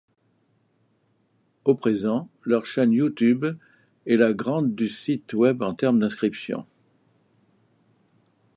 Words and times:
Au 1.63 1.75
présent, 1.75 2.27
leur 2.43 2.65
chaîne 2.65 2.91
Youtube 2.91 3.45
est 4.07 4.17
la 4.17 4.33
grande 4.33 4.73
du 4.73 4.87
site 4.87 5.35
web 5.35 5.61
en 5.61 5.75
termes 5.75 5.99
d'inscriptions. 5.99 6.65